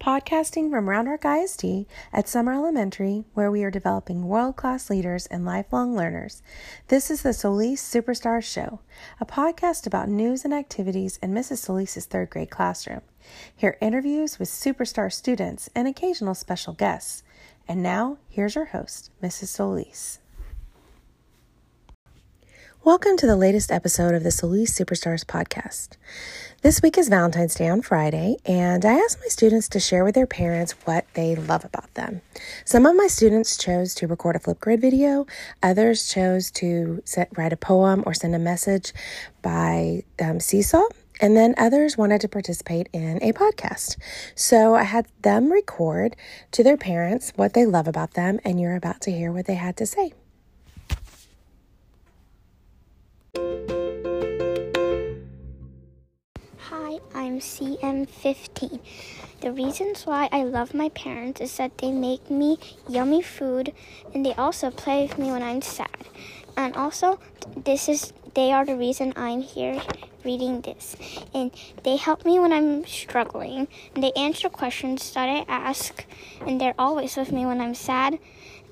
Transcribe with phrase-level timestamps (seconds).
[0.00, 5.26] Podcasting from Round Rock ISD at Sommer Elementary, where we are developing world class leaders
[5.26, 6.40] and lifelong learners.
[6.86, 8.78] This is the Solis Superstars Show,
[9.20, 11.58] a podcast about news and activities in Mrs.
[11.58, 13.00] Solis's third grade classroom.
[13.56, 17.24] Hear interviews with superstar students and occasional special guests.
[17.66, 19.48] And now, here's your host, Mrs.
[19.48, 20.20] Solis.
[22.84, 25.96] Welcome to the latest episode of the Solis Superstars podcast.
[26.62, 30.14] This week is Valentine's Day on Friday, and I asked my students to share with
[30.14, 32.22] their parents what they love about them.
[32.64, 35.26] Some of my students chose to record a Flipgrid video,
[35.60, 38.92] others chose to set, write a poem or send a message
[39.42, 40.84] by um, Seesaw,
[41.20, 43.96] and then others wanted to participate in a podcast.
[44.36, 46.14] So I had them record
[46.52, 49.56] to their parents what they love about them, and you're about to hear what they
[49.56, 50.12] had to say.
[57.38, 58.80] Hi, I'm CM15.
[59.42, 63.72] The reasons why I love my parents is that they make me yummy food
[64.12, 66.08] and they also play with me when I'm sad.
[66.56, 67.20] And also,
[67.54, 69.80] this is they are the reason I'm here
[70.24, 70.96] reading this.
[71.32, 71.52] And
[71.84, 73.68] they help me when I'm struggling.
[73.94, 76.04] And they answer questions that I ask
[76.44, 78.18] and they're always with me when I'm sad.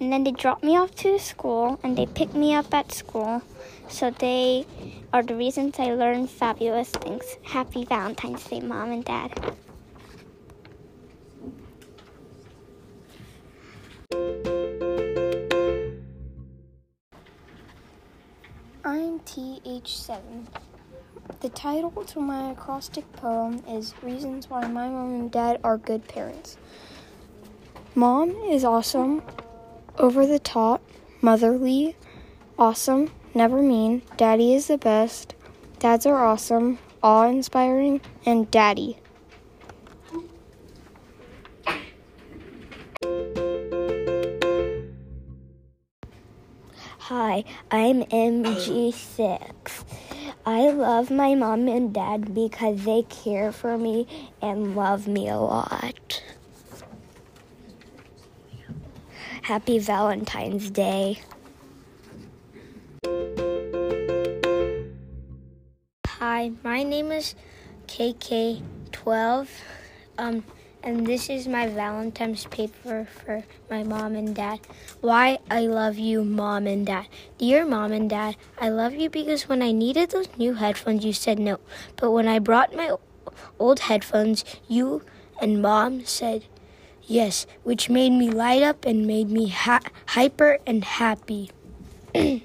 [0.00, 3.42] And then they drop me off to school and they pick me up at school.
[3.88, 4.64] So they
[5.12, 7.36] are the reasons I learn fabulous things.
[7.42, 9.54] Happy Valentine's Day, Mom and Dad.
[18.82, 20.46] I'm TH7.
[21.40, 26.08] The title to my acrostic poem is Reasons Why My Mom and Dad Are Good
[26.08, 26.56] Parents.
[27.94, 29.22] Mom is awesome,
[30.00, 30.82] over the top,
[31.20, 31.94] motherly,
[32.58, 35.34] awesome, never mean, daddy is the best,
[35.78, 38.96] dads are awesome, awe inspiring, and daddy.
[47.00, 49.84] Hi, I'm MG6.
[50.46, 54.06] I love my mom and dad because they care for me
[54.40, 56.22] and love me a lot.
[59.42, 61.20] Happy Valentine's Day.
[66.06, 67.34] Hi, my name is
[67.86, 69.48] KK12,
[70.18, 70.44] um,
[70.82, 74.60] and this is my Valentine's paper for my mom and dad.
[75.00, 77.06] Why I love you, mom and dad.
[77.38, 81.12] Dear mom and dad, I love you because when I needed those new headphones, you
[81.12, 81.58] said no.
[81.96, 82.94] But when I brought my
[83.58, 85.02] old headphones, you
[85.40, 86.44] and mom said
[87.06, 91.50] yes, which made me light up and made me ha- hyper and happy.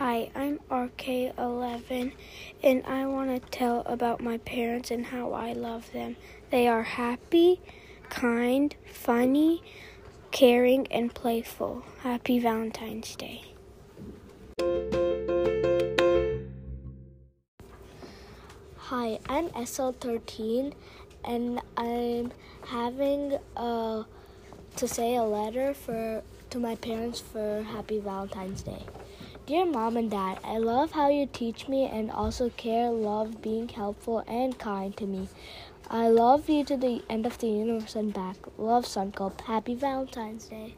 [0.00, 2.12] Hi, I'm RK11
[2.62, 6.16] and I want to tell about my parents and how I love them.
[6.50, 7.60] They are happy,
[8.08, 9.62] kind, funny,
[10.30, 11.84] caring, and playful.
[12.02, 13.49] Happy Valentine's Day.
[18.90, 20.72] Hi, I'm SL13
[21.24, 22.32] and I'm
[22.66, 24.02] having uh,
[24.74, 28.82] to say a letter for to my parents for Happy Valentine's Day.
[29.46, 33.68] Dear Mom and Dad, I love how you teach me and also care, love being
[33.68, 35.28] helpful and kind to me.
[35.88, 38.38] I love you to the end of the universe and back.
[38.58, 39.40] Love Sunculp.
[39.42, 40.74] Happy Valentine's Day.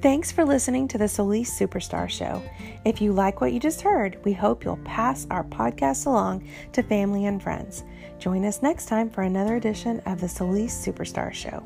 [0.00, 2.40] Thanks for listening to the Solis Superstar Show.
[2.84, 6.84] If you like what you just heard, we hope you'll pass our podcast along to
[6.84, 7.82] family and friends.
[8.20, 11.64] Join us next time for another edition of the Solis Superstar Show.